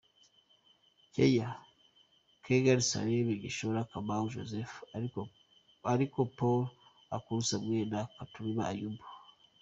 Kenya: 1.15 1.49
Kangangi 2.43 2.87
Suleiman, 2.89 3.41
Gichora 3.43 3.81
Kamau 3.91 4.25
Joseph, 4.35 4.73
Ariko 5.93 6.21
Paul, 6.37 6.61
Ekuru 7.15 7.41
Samuel 7.49 7.93
and 7.99 8.09
Kathurima 8.17 8.63
Ayub. 8.71 8.97